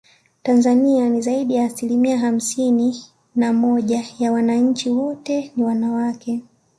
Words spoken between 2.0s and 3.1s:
hamsini